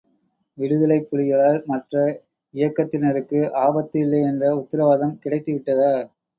[0.57, 1.93] விடுதலைப்புலிகளால் மற்ற
[2.53, 5.93] இயக்கத்தினருக்கு ஆபத்து இல்லை என்ற உத்தரவாதம் கிடைத்து விட்டதா?